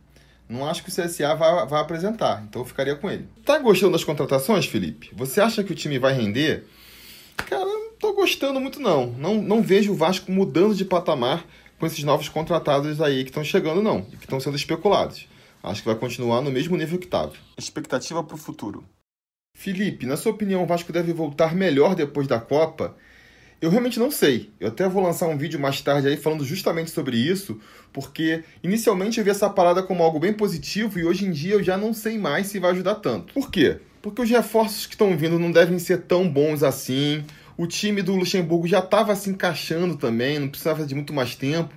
Não 0.48 0.68
acho 0.68 0.82
que 0.82 0.90
o 0.90 0.92
CSA 0.92 1.36
vai, 1.36 1.80
apresentar, 1.80 2.42
então 2.42 2.62
eu 2.62 2.66
ficaria 2.66 2.96
com 2.96 3.08
ele. 3.08 3.28
Tá 3.44 3.60
gostando 3.60 3.92
das 3.92 4.02
contratações, 4.02 4.66
Felipe? 4.66 5.10
Você 5.14 5.40
acha 5.40 5.62
que 5.62 5.72
o 5.72 5.76
time 5.76 5.96
vai 6.00 6.12
render? 6.12 6.64
Cara, 7.36 7.71
tô 8.02 8.12
gostando 8.12 8.60
muito 8.60 8.80
não. 8.80 9.06
Não, 9.12 9.40
não 9.40 9.62
vejo 9.62 9.92
o 9.92 9.94
Vasco 9.94 10.32
mudando 10.32 10.74
de 10.74 10.84
patamar 10.84 11.46
com 11.78 11.86
esses 11.86 12.02
novos 12.02 12.28
contratados 12.28 13.00
aí 13.00 13.22
que 13.22 13.30
estão 13.30 13.44
chegando, 13.44 13.80
não. 13.80 14.00
E 14.12 14.16
que 14.16 14.24
estão 14.24 14.40
sendo 14.40 14.56
especulados. 14.56 15.28
Acho 15.62 15.82
que 15.82 15.88
vai 15.88 15.96
continuar 15.96 16.42
no 16.42 16.50
mesmo 16.50 16.76
nível 16.76 16.98
que 16.98 17.04
estava. 17.04 17.32
Expectativa 17.56 18.24
para 18.24 18.34
o 18.34 18.38
futuro. 18.38 18.84
Felipe, 19.56 20.04
na 20.04 20.16
sua 20.16 20.32
opinião, 20.32 20.64
o 20.64 20.66
Vasco 20.66 20.92
deve 20.92 21.12
voltar 21.12 21.54
melhor 21.54 21.94
depois 21.94 22.26
da 22.26 22.40
Copa? 22.40 22.96
Eu 23.60 23.70
realmente 23.70 24.00
não 24.00 24.10
sei. 24.10 24.50
Eu 24.58 24.68
até 24.68 24.88
vou 24.88 25.00
lançar 25.00 25.28
um 25.28 25.38
vídeo 25.38 25.60
mais 25.60 25.80
tarde 25.80 26.08
aí 26.08 26.16
falando 26.16 26.44
justamente 26.44 26.90
sobre 26.90 27.16
isso, 27.16 27.60
porque 27.92 28.42
inicialmente 28.64 29.18
eu 29.18 29.24
vi 29.24 29.30
essa 29.30 29.48
parada 29.48 29.80
como 29.80 30.02
algo 30.02 30.18
bem 30.18 30.32
positivo 30.32 30.98
e 30.98 31.04
hoje 31.04 31.24
em 31.24 31.30
dia 31.30 31.54
eu 31.54 31.62
já 31.62 31.76
não 31.76 31.94
sei 31.94 32.18
mais 32.18 32.48
se 32.48 32.58
vai 32.58 32.72
ajudar 32.72 32.96
tanto. 32.96 33.32
Por 33.32 33.48
quê? 33.48 33.78
Porque 34.00 34.20
os 34.20 34.28
reforços 34.28 34.86
que 34.86 34.94
estão 34.94 35.16
vindo 35.16 35.38
não 35.38 35.52
devem 35.52 35.78
ser 35.78 36.02
tão 36.02 36.28
bons 36.28 36.64
assim. 36.64 37.24
O 37.56 37.66
time 37.66 38.02
do 38.02 38.14
Luxemburgo 38.14 38.66
já 38.66 38.78
estava 38.78 39.14
se 39.14 39.30
encaixando 39.30 39.96
também, 39.96 40.38
não 40.38 40.48
precisava 40.48 40.86
de 40.86 40.94
muito 40.94 41.12
mais 41.12 41.34
tempo 41.34 41.74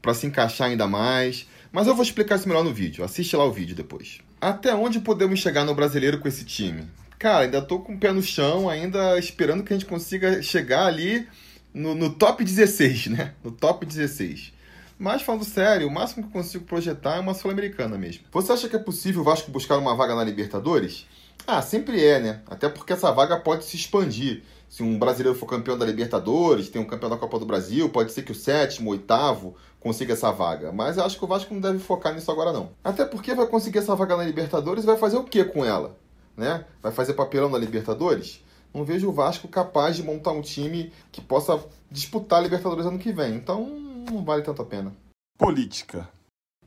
para 0.00 0.14
se 0.14 0.26
encaixar 0.26 0.68
ainda 0.68 0.86
mais. 0.86 1.46
Mas 1.72 1.86
eu 1.86 1.94
vou 1.94 2.04
explicar 2.04 2.36
isso 2.36 2.48
melhor 2.48 2.64
no 2.64 2.72
vídeo. 2.72 3.04
Assiste 3.04 3.36
lá 3.36 3.44
o 3.44 3.52
vídeo 3.52 3.74
depois. 3.74 4.18
Até 4.40 4.74
onde 4.74 5.00
podemos 5.00 5.40
chegar 5.40 5.64
no 5.64 5.74
brasileiro 5.74 6.20
com 6.20 6.28
esse 6.28 6.44
time? 6.44 6.84
Cara, 7.18 7.44
ainda 7.44 7.62
tô 7.62 7.80
com 7.80 7.94
o 7.94 7.98
pé 7.98 8.12
no 8.12 8.22
chão, 8.22 8.68
ainda 8.68 9.18
esperando 9.18 9.64
que 9.64 9.72
a 9.72 9.76
gente 9.76 9.88
consiga 9.88 10.42
chegar 10.42 10.86
ali 10.86 11.26
no, 11.72 11.94
no 11.94 12.10
top 12.10 12.44
16, 12.44 13.06
né? 13.08 13.34
No 13.42 13.50
top 13.50 13.84
16. 13.84 14.52
Mas 14.98 15.22
falando 15.22 15.44
sério, 15.44 15.88
o 15.88 15.90
máximo 15.90 16.22
que 16.22 16.28
eu 16.28 16.42
consigo 16.42 16.64
projetar 16.64 17.16
é 17.16 17.20
uma 17.20 17.34
Sul-Americana 17.34 17.98
mesmo. 17.98 18.24
Você 18.32 18.52
acha 18.52 18.68
que 18.68 18.76
é 18.76 18.78
possível 18.78 19.20
o 19.20 19.24
Vasco 19.24 19.50
buscar 19.50 19.76
uma 19.76 19.94
vaga 19.94 20.14
na 20.14 20.24
Libertadores? 20.24 21.06
Ah, 21.46 21.60
sempre 21.60 22.04
é, 22.04 22.20
né? 22.20 22.42
Até 22.46 22.68
porque 22.68 22.92
essa 22.92 23.10
vaga 23.10 23.36
pode 23.38 23.64
se 23.64 23.76
expandir. 23.76 24.42
Se 24.68 24.82
um 24.82 24.98
brasileiro 24.98 25.38
for 25.38 25.46
campeão 25.46 25.78
da 25.78 25.86
Libertadores, 25.86 26.68
tem 26.68 26.80
um 26.80 26.86
campeão 26.86 27.10
da 27.10 27.16
Copa 27.16 27.38
do 27.38 27.46
Brasil, 27.46 27.88
pode 27.88 28.12
ser 28.12 28.22
que 28.22 28.32
o 28.32 28.34
sétimo, 28.34 28.90
oitavo 28.90 29.54
consiga 29.80 30.12
essa 30.12 30.32
vaga. 30.32 30.72
Mas 30.72 30.96
eu 30.96 31.04
acho 31.04 31.18
que 31.18 31.24
o 31.24 31.28
Vasco 31.28 31.54
não 31.54 31.60
deve 31.60 31.78
focar 31.78 32.14
nisso 32.14 32.30
agora, 32.30 32.52
não. 32.52 32.70
Até 32.82 33.04
porque 33.04 33.34
vai 33.34 33.46
conseguir 33.46 33.78
essa 33.78 33.94
vaga 33.94 34.16
na 34.16 34.24
Libertadores 34.24 34.84
e 34.84 34.86
vai 34.86 34.96
fazer 34.96 35.16
o 35.16 35.24
que 35.24 35.44
com 35.44 35.64
ela? 35.64 35.96
né? 36.36 36.64
Vai 36.82 36.92
fazer 36.92 37.14
papelão 37.14 37.48
na 37.48 37.58
Libertadores? 37.58 38.44
Não 38.74 38.84
vejo 38.84 39.08
o 39.08 39.12
Vasco 39.12 39.48
capaz 39.48 39.96
de 39.96 40.02
montar 40.02 40.32
um 40.32 40.42
time 40.42 40.92
que 41.10 41.20
possa 41.20 41.64
disputar 41.90 42.40
a 42.40 42.42
Libertadores 42.42 42.84
ano 42.84 42.98
que 42.98 43.12
vem. 43.12 43.34
Então, 43.34 43.66
não 44.10 44.22
vale 44.22 44.42
tanto 44.42 44.60
a 44.60 44.66
pena. 44.66 44.92
Política. 45.38 46.08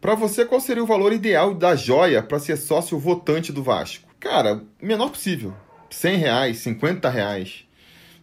Para 0.01 0.15
você, 0.15 0.45
qual 0.45 0.61
seria 0.61 0.81
o 0.81 0.87
valor 0.87 1.11
ideal 1.11 1.53
da 1.53 1.75
joia 1.75 2.23
para 2.23 2.39
ser 2.39 2.55
sócio 2.55 2.97
votante 2.97 3.51
do 3.51 3.61
Vasco? 3.61 4.07
Cara, 4.17 4.63
menor 4.81 5.09
possível. 5.09 5.53
100 5.89 6.17
reais, 6.17 6.57
50 6.59 7.09
reais. 7.09 7.65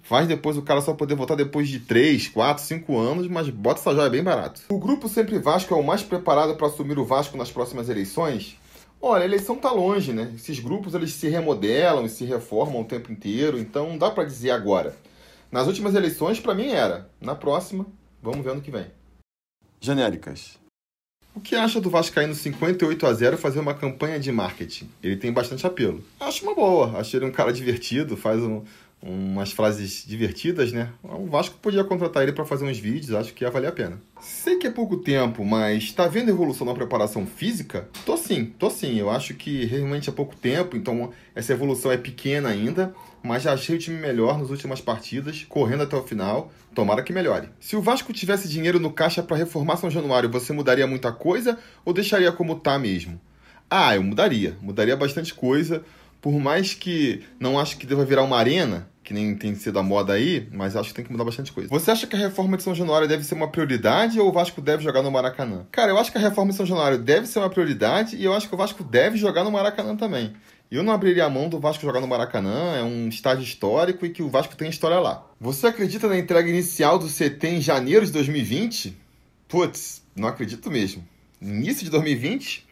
Faz 0.00 0.26
depois 0.26 0.56
o 0.56 0.62
cara 0.62 0.80
só 0.80 0.94
poder 0.94 1.16
votar 1.16 1.36
depois 1.36 1.68
de 1.68 1.80
3, 1.80 2.28
4, 2.28 2.64
5 2.64 2.96
anos, 2.96 3.28
mas 3.28 3.50
bota 3.50 3.80
essa 3.80 3.94
joia 3.94 4.08
bem 4.08 4.22
barato. 4.22 4.62
O 4.70 4.78
grupo 4.78 5.06
Sempre 5.06 5.38
Vasco 5.38 5.74
é 5.74 5.76
o 5.76 5.82
mais 5.82 6.02
preparado 6.02 6.56
para 6.56 6.68
assumir 6.68 6.98
o 6.98 7.04
Vasco 7.04 7.36
nas 7.36 7.50
próximas 7.50 7.90
eleições? 7.90 8.56
Olha, 9.02 9.24
a 9.24 9.26
eleição 9.26 9.56
tá 9.56 9.70
longe, 9.70 10.14
né? 10.14 10.32
Esses 10.34 10.58
grupos 10.58 10.94
eles 10.94 11.12
se 11.12 11.28
remodelam 11.28 12.06
e 12.06 12.08
se 12.08 12.24
reformam 12.24 12.80
o 12.80 12.86
tempo 12.86 13.12
inteiro, 13.12 13.58
então 13.58 13.90
não 13.90 13.98
dá 13.98 14.10
para 14.10 14.24
dizer 14.24 14.50
agora. 14.50 14.96
Nas 15.52 15.66
últimas 15.66 15.94
eleições, 15.94 16.40
para 16.40 16.54
mim 16.54 16.68
era. 16.68 17.10
Na 17.20 17.34
próxima, 17.34 17.84
vamos 18.22 18.42
ver 18.42 18.52
ano 18.52 18.62
que 18.62 18.70
vem. 18.70 18.86
Genéricas. 19.78 20.58
O 21.36 21.40
que 21.40 21.54
acha 21.54 21.82
do 21.82 21.90
Vascaíno 21.90 22.34
58 22.34 23.06
a 23.06 23.12
0 23.12 23.36
fazer 23.36 23.60
uma 23.60 23.74
campanha 23.74 24.18
de 24.18 24.32
marketing? 24.32 24.88
Ele 25.02 25.16
tem 25.16 25.30
bastante 25.30 25.66
apelo. 25.66 26.02
Acho 26.18 26.42
uma 26.42 26.54
boa. 26.54 26.98
Acho 26.98 27.14
ele 27.14 27.26
um 27.26 27.30
cara 27.30 27.52
divertido, 27.52 28.16
faz 28.16 28.40
um, 28.40 28.62
umas 29.06 29.52
frases 29.52 30.04
divertidas, 30.06 30.72
né? 30.72 30.90
O 31.02 31.26
Vasco 31.26 31.56
podia 31.62 31.84
contratar 31.84 32.24
ele 32.24 32.32
para 32.32 32.44
fazer 32.44 32.64
uns 32.64 32.78
vídeos, 32.78 33.14
acho 33.14 33.32
que 33.32 33.44
ia 33.44 33.50
valer 33.50 33.68
a 33.68 33.72
pena. 33.72 34.00
Sei 34.20 34.56
que 34.56 34.66
é 34.66 34.70
pouco 34.70 34.96
tempo, 34.96 35.44
mas 35.44 35.92
tá 35.92 36.08
vendo 36.08 36.30
evolução 36.30 36.66
na 36.66 36.74
preparação 36.74 37.24
física? 37.24 37.88
Tô 38.04 38.16
sim, 38.16 38.52
tô 38.58 38.68
sim. 38.68 38.98
Eu 38.98 39.08
acho 39.08 39.34
que 39.34 39.64
realmente 39.64 40.10
é 40.10 40.12
pouco 40.12 40.34
tempo, 40.34 40.76
então 40.76 41.12
essa 41.34 41.52
evolução 41.52 41.92
é 41.92 41.96
pequena 41.96 42.48
ainda, 42.48 42.92
mas 43.22 43.44
já 43.44 43.52
achei 43.52 43.76
o 43.76 43.78
time 43.78 43.98
melhor 43.98 44.38
nas 44.38 44.50
últimas 44.50 44.80
partidas, 44.80 45.44
correndo 45.48 45.84
até 45.84 45.96
o 45.96 46.02
final. 46.02 46.50
Tomara 46.74 47.02
que 47.02 47.12
melhore. 47.12 47.48
Se 47.60 47.76
o 47.76 47.80
Vasco 47.80 48.12
tivesse 48.12 48.48
dinheiro 48.48 48.80
no 48.80 48.90
caixa 48.90 49.22
para 49.22 49.36
reformar 49.36 49.76
São 49.76 49.90
Januário, 49.90 50.30
você 50.30 50.52
mudaria 50.52 50.86
muita 50.86 51.12
coisa 51.12 51.58
ou 51.84 51.92
deixaria 51.92 52.32
como 52.32 52.56
tá 52.56 52.78
mesmo? 52.78 53.20
Ah, 53.70 53.94
eu 53.94 54.02
mudaria. 54.02 54.56
Mudaria 54.60 54.96
bastante 54.96 55.32
coisa 55.32 55.82
por 56.26 56.40
mais 56.40 56.74
que 56.74 57.22
não 57.38 57.56
acho 57.56 57.76
que 57.76 57.86
deva 57.86 58.04
virar 58.04 58.24
uma 58.24 58.36
arena, 58.36 58.88
que 59.06 59.14
nem 59.14 59.36
tem 59.36 59.54
sido 59.54 59.78
a 59.78 59.84
moda 59.84 60.14
aí, 60.14 60.48
mas 60.52 60.74
acho 60.74 60.88
que 60.88 60.96
tem 60.96 61.04
que 61.04 61.12
mudar 61.12 61.22
bastante 61.22 61.52
coisa. 61.52 61.70
Você 61.70 61.92
acha 61.92 62.08
que 62.08 62.16
a 62.16 62.18
reforma 62.18 62.56
de 62.56 62.64
São 62.64 62.74
Januário 62.74 63.06
deve 63.06 63.22
ser 63.22 63.36
uma 63.36 63.46
prioridade 63.46 64.18
ou 64.18 64.28
o 64.28 64.32
Vasco 64.32 64.60
deve 64.60 64.82
jogar 64.82 65.00
no 65.00 65.12
Maracanã? 65.12 65.64
Cara, 65.70 65.92
eu 65.92 65.98
acho 65.98 66.10
que 66.10 66.18
a 66.18 66.20
reforma 66.20 66.50
de 66.50 66.56
São 66.56 66.66
Januário 66.66 66.98
deve 66.98 67.28
ser 67.28 67.38
uma 67.38 67.48
prioridade 67.48 68.16
e 68.16 68.24
eu 68.24 68.34
acho 68.34 68.48
que 68.48 68.54
o 68.54 68.58
Vasco 68.58 68.82
deve 68.82 69.16
jogar 69.16 69.44
no 69.44 69.52
Maracanã 69.52 69.94
também. 69.94 70.34
Eu 70.68 70.82
não 70.82 70.92
abriria 70.92 71.24
a 71.24 71.30
mão 71.30 71.48
do 71.48 71.60
Vasco 71.60 71.84
jogar 71.84 72.00
no 72.00 72.08
Maracanã, 72.08 72.76
é 72.76 72.82
um 72.82 73.08
estádio 73.08 73.44
histórico 73.44 74.04
e 74.04 74.10
que 74.10 74.24
o 74.24 74.28
Vasco 74.28 74.56
tem 74.56 74.68
história 74.68 74.98
lá. 74.98 75.24
Você 75.40 75.68
acredita 75.68 76.08
na 76.08 76.18
entrega 76.18 76.48
inicial 76.48 76.98
do 76.98 77.06
CT 77.06 77.46
em 77.46 77.60
janeiro 77.60 78.04
de 78.04 78.10
2020? 78.10 78.96
Putz, 79.46 80.02
não 80.16 80.26
acredito 80.26 80.68
mesmo. 80.68 81.06
Início 81.40 81.84
de 81.84 81.90
2020? 81.90 82.66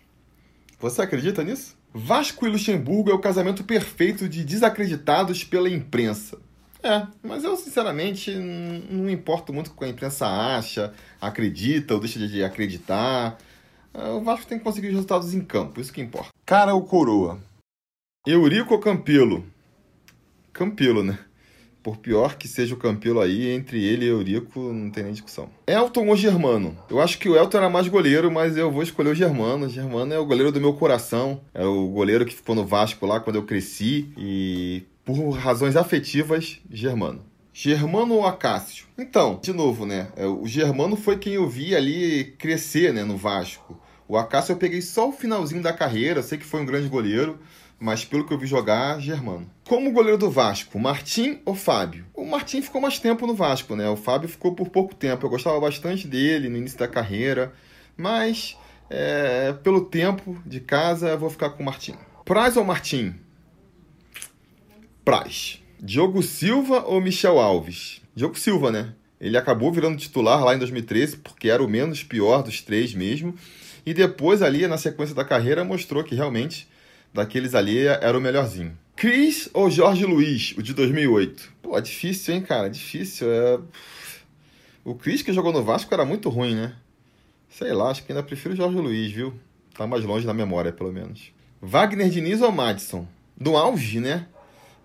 Você 0.80 1.00
acredita 1.00 1.44
nisso? 1.44 1.76
Vasco 1.96 2.44
e 2.44 2.50
Luxemburgo 2.50 3.12
é 3.12 3.14
o 3.14 3.20
casamento 3.20 3.62
perfeito 3.62 4.28
de 4.28 4.44
desacreditados 4.44 5.44
pela 5.44 5.70
imprensa. 5.70 6.36
É, 6.82 7.06
mas 7.22 7.44
eu 7.44 7.56
sinceramente 7.56 8.34
não 8.34 9.08
importo 9.08 9.52
muito 9.52 9.70
com 9.70 9.76
o 9.76 9.78
que 9.78 9.84
a 9.84 9.88
imprensa 9.88 10.26
acha, 10.26 10.92
acredita 11.20 11.94
ou 11.94 12.00
deixa 12.00 12.18
de 12.26 12.42
acreditar. 12.42 13.38
É, 13.94 14.08
o 14.08 14.20
Vasco 14.22 14.44
tem 14.44 14.58
que 14.58 14.64
conseguir 14.64 14.88
os 14.88 14.94
resultados 14.94 15.32
em 15.32 15.40
campo, 15.40 15.80
isso 15.80 15.92
que 15.92 16.00
importa. 16.00 16.30
Cara 16.44 16.74
ou 16.74 16.82
coroa? 16.82 17.38
Eurico 18.26 18.74
ou 18.74 18.80
Campelo? 18.80 19.46
Campelo, 20.52 21.04
né? 21.04 21.16
Por 21.84 21.98
pior 21.98 22.36
que 22.36 22.48
seja 22.48 22.74
o 22.74 22.78
Campelo 22.78 23.20
aí, 23.20 23.50
entre 23.50 23.84
ele 23.84 24.06
e 24.06 24.08
Eurico 24.08 24.58
não 24.72 24.90
tem 24.90 25.04
nem 25.04 25.12
discussão. 25.12 25.50
Elton 25.66 26.08
ou 26.08 26.16
Germano? 26.16 26.74
Eu 26.88 26.98
acho 26.98 27.18
que 27.18 27.28
o 27.28 27.36
Elton 27.36 27.58
era 27.58 27.68
mais 27.68 27.88
goleiro, 27.88 28.32
mas 28.32 28.56
eu 28.56 28.72
vou 28.72 28.82
escolher 28.82 29.10
o 29.10 29.14
Germano. 29.14 29.66
O 29.66 29.68
Germano 29.68 30.14
é 30.14 30.18
o 30.18 30.24
goleiro 30.24 30.50
do 30.50 30.58
meu 30.58 30.72
coração. 30.72 31.42
É 31.52 31.62
o 31.62 31.86
goleiro 31.88 32.24
que 32.24 32.34
ficou 32.34 32.54
no 32.54 32.64
Vasco 32.64 33.04
lá 33.04 33.20
quando 33.20 33.36
eu 33.36 33.42
cresci. 33.42 34.08
E 34.16 34.84
por 35.04 35.28
razões 35.32 35.76
afetivas, 35.76 36.58
Germano. 36.70 37.20
Germano 37.52 38.14
ou 38.14 38.26
Acácio? 38.26 38.86
Então, 38.96 39.38
de 39.42 39.52
novo, 39.52 39.84
né? 39.84 40.08
É, 40.16 40.24
o 40.24 40.46
Germano 40.46 40.96
foi 40.96 41.18
quem 41.18 41.34
eu 41.34 41.46
vi 41.46 41.76
ali 41.76 42.34
crescer 42.38 42.94
né, 42.94 43.04
no 43.04 43.18
Vasco. 43.18 43.78
O 44.08 44.16
Acácio 44.16 44.52
eu 44.52 44.56
peguei 44.56 44.80
só 44.80 45.10
o 45.10 45.12
finalzinho 45.12 45.62
da 45.62 45.72
carreira, 45.72 46.22
sei 46.22 46.38
que 46.38 46.46
foi 46.46 46.62
um 46.62 46.66
grande 46.66 46.88
goleiro 46.88 47.38
mas 47.84 48.02
pelo 48.02 48.24
que 48.24 48.32
eu 48.32 48.38
vi 48.38 48.46
jogar, 48.46 48.98
Germano. 48.98 49.46
Como 49.68 49.92
goleiro 49.92 50.16
do 50.16 50.30
Vasco, 50.30 50.80
Martim 50.80 51.40
ou 51.44 51.54
Fábio? 51.54 52.06
O 52.14 52.24
Martim 52.24 52.62
ficou 52.62 52.80
mais 52.80 52.98
tempo 52.98 53.26
no 53.26 53.34
Vasco, 53.34 53.76
né? 53.76 53.86
O 53.90 53.94
Fábio 53.96 54.26
ficou 54.26 54.54
por 54.54 54.70
pouco 54.70 54.94
tempo. 54.94 55.26
Eu 55.26 55.30
gostava 55.30 55.60
bastante 55.60 56.08
dele 56.08 56.48
no 56.48 56.56
início 56.56 56.78
da 56.78 56.88
carreira, 56.88 57.52
mas 57.94 58.56
é, 58.88 59.52
pelo 59.62 59.84
tempo 59.84 60.34
de 60.46 60.60
casa, 60.60 61.10
eu 61.10 61.18
vou 61.18 61.28
ficar 61.28 61.50
com 61.50 61.62
o 61.62 61.66
Martim. 61.66 61.94
Praz 62.24 62.56
ou 62.56 62.64
Martim? 62.64 63.16
Praz. 65.04 65.62
Diogo 65.78 66.22
Silva 66.22 66.84
ou 66.86 67.02
Michel 67.02 67.38
Alves? 67.38 68.00
Diogo 68.16 68.38
Silva, 68.38 68.72
né? 68.72 68.94
Ele 69.20 69.36
acabou 69.36 69.70
virando 69.70 69.98
titular 69.98 70.42
lá 70.42 70.54
em 70.54 70.58
2013, 70.58 71.18
porque 71.18 71.50
era 71.50 71.62
o 71.62 71.68
menos 71.68 72.02
pior 72.02 72.42
dos 72.42 72.62
três 72.62 72.94
mesmo. 72.94 73.34
E 73.84 73.92
depois, 73.92 74.40
ali, 74.40 74.66
na 74.66 74.78
sequência 74.78 75.14
da 75.14 75.22
carreira, 75.22 75.62
mostrou 75.64 76.02
que 76.02 76.14
realmente 76.14 76.66
daqueles 77.14 77.54
ali 77.54 77.86
era 77.86 78.18
o 78.18 78.20
melhorzinho. 78.20 78.76
Cris 78.96 79.48
ou 79.54 79.70
Jorge 79.70 80.04
Luiz, 80.04 80.54
o 80.58 80.62
de 80.62 80.74
2008? 80.74 81.52
Pô, 81.62 81.80
difícil, 81.80 82.34
hein, 82.34 82.42
cara? 82.42 82.68
Difícil. 82.68 83.26
É... 83.30 83.58
O 84.84 84.94
Cris 84.94 85.22
que 85.22 85.32
jogou 85.32 85.52
no 85.52 85.62
Vasco 85.62 85.92
era 85.94 86.04
muito 86.04 86.28
ruim, 86.28 86.54
né? 86.54 86.74
Sei 87.48 87.72
lá, 87.72 87.90
acho 87.90 88.04
que 88.04 88.12
ainda 88.12 88.22
prefiro 88.22 88.52
o 88.52 88.56
Jorge 88.56 88.76
Luiz, 88.76 89.12
viu? 89.12 89.32
Tá 89.74 89.86
mais 89.86 90.04
longe 90.04 90.26
na 90.26 90.34
memória, 90.34 90.72
pelo 90.72 90.92
menos. 90.92 91.32
Wagner 91.62 92.10
Diniz 92.10 92.42
ou 92.42 92.52
Madison? 92.52 93.06
Do 93.36 93.56
auge, 93.56 94.00
né? 94.00 94.26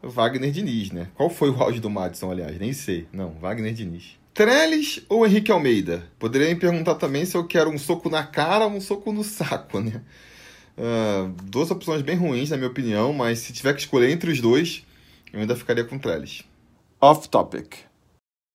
Wagner 0.01 0.51
Diniz, 0.51 0.91
né? 0.91 1.07
Qual 1.15 1.29
foi 1.29 1.49
o 1.49 1.61
auge 1.61 1.79
do 1.79 1.89
Madison, 1.89 2.31
aliás? 2.31 2.57
Nem 2.57 2.73
sei. 2.73 3.07
Não, 3.11 3.31
Wagner 3.33 3.73
Diniz. 3.73 4.17
Trellis 4.33 5.01
ou 5.09 5.25
Henrique 5.25 5.51
Almeida? 5.51 6.07
Poderia 6.17 6.47
me 6.47 6.55
perguntar 6.55 6.95
também 6.95 7.25
se 7.25 7.35
eu 7.35 7.45
quero 7.45 7.69
um 7.69 7.77
soco 7.77 8.09
na 8.09 8.23
cara 8.23 8.65
ou 8.65 8.71
um 8.71 8.81
soco 8.81 9.11
no 9.11 9.23
saco, 9.23 9.81
né? 9.81 10.01
Uh, 10.79 11.27
duas 11.43 11.69
opções 11.69 12.01
bem 12.01 12.15
ruins, 12.15 12.51
na 12.51 12.55
minha 12.55 12.69
opinião, 12.69 13.11
mas 13.11 13.39
se 13.39 13.51
tiver 13.51 13.73
que 13.73 13.81
escolher 13.81 14.09
entre 14.11 14.31
os 14.31 14.39
dois, 14.39 14.85
eu 15.33 15.41
ainda 15.41 15.53
ficaria 15.53 15.83
com 15.83 15.99
Trellis. 15.99 16.43
Off 17.01 17.27
topic. 17.27 17.75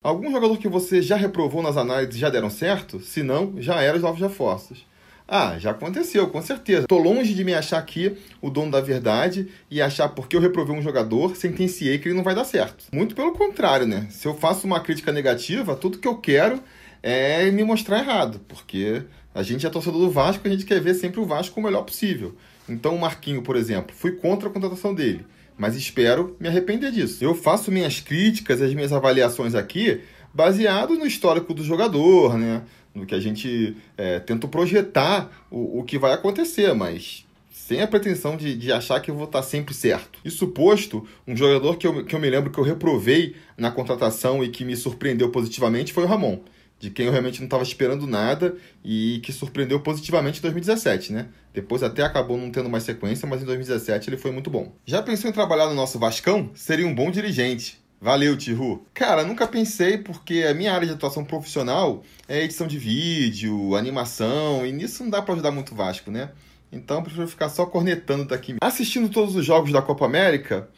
Algum 0.03 0.31
jogador 0.31 0.57
que 0.57 0.67
você 0.67 1.03
já 1.03 1.15
reprovou 1.15 1.61
nas 1.61 1.77
análises 1.77 2.17
já 2.17 2.29
deram 2.29 2.49
certo? 2.49 2.99
Se 2.99 3.21
não, 3.21 3.61
já 3.61 3.79
eram 3.81 3.97
os 3.97 4.03
novos 4.03 4.19
reforços. 4.19 4.85
Ah, 5.27 5.57
já 5.57 5.71
aconteceu, 5.71 6.27
com 6.29 6.41
certeza. 6.41 6.87
Tô 6.87 6.97
longe 6.97 7.33
de 7.33 7.43
me 7.43 7.53
achar 7.53 7.79
aqui 7.79 8.15
o 8.41 8.49
dono 8.49 8.71
da 8.71 8.81
verdade 8.81 9.47
e 9.69 9.81
achar 9.81 10.09
porque 10.09 10.35
eu 10.35 10.39
reprovei 10.39 10.75
um 10.75 10.81
jogador, 10.81 11.35
sentenciei 11.35 11.97
que 11.97 12.07
ele 12.07 12.15
não 12.15 12.23
vai 12.23 12.35
dar 12.35 12.45
certo. 12.45 12.85
Muito 12.91 13.15
pelo 13.15 13.33
contrário, 13.33 13.87
né? 13.87 14.07
Se 14.11 14.27
eu 14.27 14.35
faço 14.35 14.67
uma 14.67 14.79
crítica 14.79 15.11
negativa, 15.11 15.75
tudo 15.75 15.97
que 15.97 16.07
eu 16.07 16.17
quero 16.17 16.61
é 17.01 17.49
me 17.51 17.63
mostrar 17.63 17.99
errado, 17.99 18.39
porque 18.47 19.03
a 19.35 19.43
gente 19.43 19.67
é 19.67 19.69
torcedor 19.69 19.99
do 19.99 20.09
Vasco, 20.09 20.47
a 20.47 20.49
gente 20.49 20.65
quer 20.65 20.79
ver 20.79 20.93
sempre 20.93 21.19
o 21.19 21.25
Vasco 21.25 21.59
o 21.59 21.63
melhor 21.63 21.81
possível. 21.81 22.33
Então 22.69 22.95
o 22.95 22.99
Marquinho, 22.99 23.41
por 23.41 23.57
exemplo, 23.57 23.93
fui 23.93 24.13
contra 24.13 24.47
a 24.47 24.51
contratação 24.51 24.95
dele, 24.95 25.25
mas 25.57 25.75
espero 25.75 26.37
me 26.39 26.47
arrepender 26.47 26.89
disso. 26.89 27.21
Eu 27.21 27.35
faço 27.35 27.69
minhas 27.69 27.99
críticas, 27.99 28.61
as 28.61 28.73
minhas 28.73 28.93
avaliações 28.93 29.53
aqui, 29.53 29.99
baseado 30.33 30.95
no 30.95 31.05
histórico 31.05 31.53
do 31.53 31.61
jogador, 31.65 32.37
né? 32.37 32.63
No 32.93 33.05
que 33.05 33.13
a 33.13 33.19
gente 33.19 33.75
é, 33.97 34.21
tenta 34.21 34.47
projetar 34.47 35.29
o, 35.51 35.79
o 35.79 35.83
que 35.83 35.99
vai 35.99 36.13
acontecer, 36.13 36.73
mas 36.73 37.25
sem 37.51 37.81
a 37.81 37.87
pretensão 37.87 38.37
de, 38.37 38.55
de 38.55 38.71
achar 38.71 39.01
que 39.01 39.11
eu 39.11 39.15
vou 39.15 39.25
estar 39.25 39.43
sempre 39.43 39.73
certo. 39.73 40.17
Isso 40.23 40.47
posto, 40.47 41.05
um 41.27 41.35
jogador 41.35 41.75
que 41.75 41.85
eu, 41.85 42.05
que 42.05 42.15
eu 42.15 42.19
me 42.21 42.29
lembro 42.29 42.51
que 42.51 42.57
eu 42.57 42.63
reprovei 42.63 43.35
na 43.57 43.69
contratação 43.69 44.41
e 44.41 44.47
que 44.47 44.63
me 44.63 44.77
surpreendeu 44.77 45.29
positivamente 45.29 45.91
foi 45.91 46.05
o 46.05 46.07
Ramon 46.07 46.39
de 46.79 46.89
quem 46.89 47.05
eu 47.05 47.11
realmente 47.11 47.39
não 47.39 47.45
estava 47.45 47.63
esperando 47.63 48.05
nada 48.05 48.55
e 48.83 49.19
que 49.23 49.31
surpreendeu 49.31 49.79
positivamente 49.79 50.39
em 50.39 50.41
2017, 50.41 51.13
né? 51.13 51.27
Depois 51.53 51.83
até 51.83 52.03
acabou 52.03 52.37
não 52.37 52.51
tendo 52.51 52.69
mais 52.69 52.83
sequência, 52.83 53.27
mas 53.27 53.41
em 53.41 53.45
2017 53.45 54.09
ele 54.09 54.17
foi 54.17 54.31
muito 54.31 54.49
bom. 54.49 54.73
Já 54.85 55.01
pensou 55.01 55.29
em 55.29 55.33
trabalhar 55.33 55.67
no 55.67 55.73
nosso 55.73 55.97
Vascão? 55.97 56.51
Seria 56.53 56.85
um 56.85 56.93
bom 56.93 57.09
dirigente. 57.09 57.83
Valeu, 57.99 58.37
Tihu. 58.37 58.85
Cara, 58.93 59.23
nunca 59.23 59.47
pensei 59.47 59.97
porque 59.97 60.43
a 60.43 60.53
minha 60.53 60.73
área 60.73 60.85
de 60.85 60.93
atuação 60.93 61.23
profissional 61.23 62.03
é 62.27 62.43
edição 62.43 62.67
de 62.67 62.77
vídeo, 62.77 63.75
animação, 63.75 64.65
e 64.65 64.71
nisso 64.71 65.01
não 65.03 65.09
dá 65.09 65.21
para 65.21 65.33
ajudar 65.33 65.51
muito 65.51 65.71
o 65.71 65.75
Vasco, 65.75 66.11
né? 66.11 66.31
Então 66.71 66.97
eu 66.97 67.03
prefiro 67.03 67.27
ficar 67.27 67.49
só 67.49 67.65
cornetando 67.65 68.25
daqui. 68.25 68.55
Assistindo 68.61 69.09
todos 69.09 69.35
os 69.35 69.45
jogos 69.45 69.71
da 69.71 69.81
Copa 69.81 70.05
América? 70.05 70.69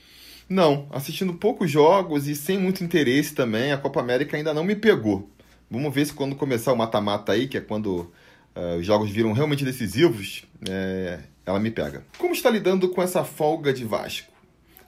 Não, 0.48 0.88
assistindo 0.92 1.34
poucos 1.34 1.70
jogos 1.70 2.28
e 2.28 2.36
sem 2.36 2.58
muito 2.58 2.84
interesse 2.84 3.34
também, 3.34 3.72
a 3.72 3.78
Copa 3.78 4.00
América 4.00 4.38
ainda 4.38 4.54
não 4.54 4.64
me 4.64 4.76
pegou. 4.76 5.30
Vamos 5.70 5.94
ver 5.94 6.06
se 6.06 6.14
quando 6.14 6.36
começar 6.36 6.72
o 6.72 6.78
mata-mata 6.78 7.34
aí, 7.34 7.48
que 7.48 7.58
é 7.58 7.62
quando 7.62 8.12
uh, 8.56 8.78
os 8.80 8.86
jogos 8.86 9.10
viram 9.10 9.34
realmente 9.34 9.66
decisivos, 9.66 10.46
é, 10.68 11.20
ela 11.46 11.60
me 11.60 11.70
pega. 11.70 12.04
Como 12.18 12.34
está 12.34 12.50
lidando 12.50 12.90
com 12.90 13.02
essa 13.02 13.24
folga 13.24 13.74
de 13.74 13.84
Vasco? 13.84 14.32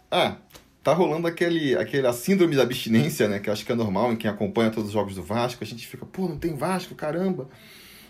Ah, 0.10 0.38
tá 0.84 0.94
rolando 0.94 1.28
aquele, 1.28 1.76
aquele 1.76 2.12
síndrome 2.14 2.56
da 2.56 2.64
abstinência, 2.64 3.28
né? 3.28 3.40
Que 3.40 3.50
acho 3.50 3.66
que 3.66 3.72
é 3.72 3.76
normal 3.76 4.14
em 4.14 4.16
quem 4.16 4.30
acompanha 4.30 4.72
todos 4.72 4.88
os 4.88 4.94
jogos 4.94 5.16
do 5.16 5.24
Vasco. 5.24 5.64
A 5.64 5.68
gente 5.68 5.86
fica, 5.86 6.06
pô, 6.06 6.28
não 6.28 6.38
tem 6.38 6.56
Vasco, 6.56 6.96
caramba. 6.96 7.50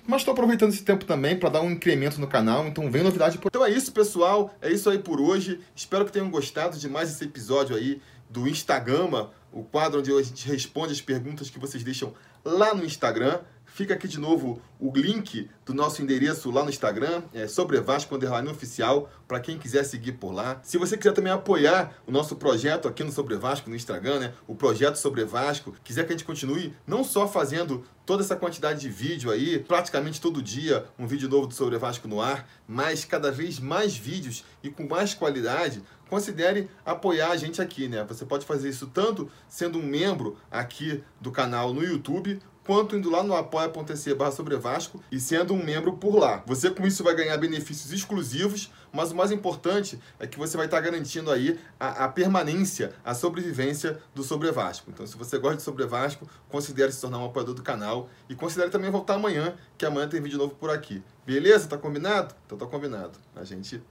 Mas 0.07 0.21
estou 0.21 0.31
aproveitando 0.31 0.71
esse 0.71 0.83
tempo 0.83 1.05
também 1.05 1.37
para 1.37 1.49
dar 1.49 1.61
um 1.61 1.69
incremento 1.69 2.19
no 2.19 2.27
canal, 2.27 2.67
então 2.67 2.89
vem 2.89 3.03
novidade 3.03 3.37
por. 3.37 3.49
Então 3.49 3.65
é 3.65 3.69
isso, 3.69 3.91
pessoal. 3.91 4.55
É 4.61 4.71
isso 4.71 4.89
aí 4.89 4.97
por 4.97 5.19
hoje. 5.19 5.59
Espero 5.75 6.05
que 6.05 6.11
tenham 6.11 6.29
gostado 6.29 6.77
de 6.77 6.89
mais 6.89 7.11
esse 7.11 7.23
episódio 7.23 7.75
aí 7.75 8.01
do 8.29 8.47
Instagram, 8.47 9.27
o 9.51 9.63
quadro 9.63 9.99
onde 9.99 10.11
a 10.11 10.21
gente 10.21 10.47
responde 10.47 10.93
as 10.93 11.01
perguntas 11.01 11.49
que 11.49 11.59
vocês 11.59 11.83
deixam 11.83 12.13
lá 12.43 12.73
no 12.73 12.83
Instagram. 12.83 13.39
Fica 13.73 13.93
aqui 13.93 14.07
de 14.07 14.19
novo 14.19 14.61
o 14.79 14.91
link 14.95 15.49
do 15.65 15.73
nosso 15.73 16.01
endereço 16.01 16.49
lá 16.51 16.63
no 16.63 16.69
Instagram, 16.69 17.23
é 17.33 17.47
sobre 17.47 17.79
Vasco 17.79 18.15
Underline 18.15 18.49
Oficial, 18.49 19.09
para 19.27 19.39
quem 19.39 19.57
quiser 19.57 19.83
seguir 19.83 20.13
por 20.13 20.31
lá. 20.31 20.59
Se 20.63 20.77
você 20.77 20.97
quiser 20.97 21.13
também 21.13 21.31
apoiar 21.31 21.93
o 22.07 22.11
nosso 22.11 22.35
projeto 22.35 22.87
aqui 22.87 23.03
no 23.03 23.11
Sobre 23.11 23.35
Vasco 23.35 23.69
no 23.69 23.75
Instagram, 23.75 24.19
né? 24.19 24.33
O 24.47 24.55
projeto 24.55 24.95
Sobre 24.95 25.23
Vasco, 25.23 25.73
quiser 25.83 26.05
que 26.05 26.13
a 26.13 26.17
gente 26.17 26.25
continue 26.25 26.73
não 26.87 27.03
só 27.03 27.27
fazendo 27.27 27.83
toda 28.05 28.23
essa 28.23 28.35
quantidade 28.35 28.79
de 28.79 28.89
vídeo 28.89 29.29
aí, 29.29 29.59
praticamente 29.59 30.19
todo 30.19 30.41
dia 30.41 30.85
um 30.97 31.05
vídeo 31.05 31.29
novo 31.29 31.47
do 31.47 31.53
Sobre 31.53 31.77
Vasco 31.77 32.07
no 32.07 32.21
ar, 32.21 32.49
mas 32.67 33.05
cada 33.05 33.31
vez 33.31 33.59
mais 33.59 33.95
vídeos 33.95 34.43
e 34.63 34.69
com 34.69 34.87
mais 34.87 35.13
qualidade, 35.13 35.83
considere 36.09 36.69
apoiar 36.83 37.31
a 37.31 37.37
gente 37.37 37.61
aqui, 37.61 37.87
né? 37.87 38.03
Você 38.05 38.25
pode 38.25 38.45
fazer 38.45 38.69
isso 38.69 38.87
tanto 38.87 39.29
sendo 39.47 39.77
um 39.77 39.83
membro 39.83 40.37
aqui 40.49 41.03
do 41.21 41.31
canal 41.31 41.73
no 41.73 41.83
YouTube, 41.83 42.39
quanto 42.69 42.95
indo 42.95 43.09
lá 43.09 43.23
no 43.23 43.33
apoia.se 43.33 44.13
barra 44.13 44.31
sobre 44.31 44.55
Vasco 44.55 45.01
e 45.11 45.19
sendo 45.19 45.55
um 45.55 45.65
membro 45.65 45.93
por 45.93 46.15
lá. 46.15 46.43
Você 46.45 46.69
com 46.69 46.85
isso 46.85 47.03
vai 47.03 47.15
ganhar 47.15 47.35
benefícios 47.35 47.91
exclusivos, 47.91 48.71
mas 48.93 49.11
o 49.11 49.15
mais 49.15 49.31
importante 49.31 49.99
é 50.19 50.27
que 50.27 50.37
você 50.37 50.55
vai 50.55 50.67
estar 50.67 50.79
garantindo 50.79 51.31
aí 51.31 51.59
a, 51.79 52.05
a 52.05 52.07
permanência, 52.07 52.93
a 53.03 53.15
sobrevivência 53.15 53.99
do 54.13 54.21
Sobre 54.21 54.51
Vasco. 54.51 54.91
Então, 54.91 55.07
se 55.07 55.17
você 55.17 55.39
gosta 55.39 55.57
de 55.57 55.63
Sobre 55.63 55.83
Vasco, 55.87 56.29
considere 56.47 56.91
se 56.91 57.01
tornar 57.01 57.17
um 57.17 57.25
apoiador 57.25 57.55
do 57.55 57.63
canal 57.63 58.07
e 58.29 58.35
considere 58.35 58.69
também 58.69 58.91
voltar 58.91 59.15
amanhã, 59.15 59.55
que 59.75 59.83
amanhã 59.83 60.07
tem 60.07 60.21
vídeo 60.21 60.37
novo 60.37 60.53
por 60.53 60.69
aqui. 60.69 61.01
Beleza? 61.25 61.67
Tá 61.67 61.75
combinado? 61.75 62.35
Então 62.45 62.55
tá 62.55 62.67
combinado. 62.67 63.17
A 63.35 63.43
gente 63.43 63.81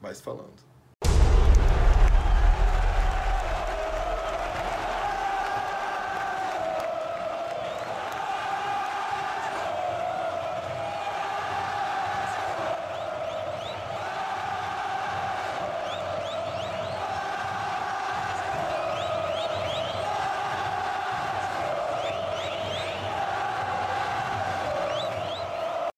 vai 0.00 0.14
se 0.14 0.22
falando. 0.22 0.67